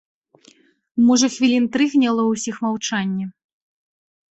Можа, 1.09 1.27
хвілін 1.35 1.69
тры 1.77 1.85
гняло 1.93 2.23
ўсіх 2.33 2.55
маўчанне. 2.69 3.25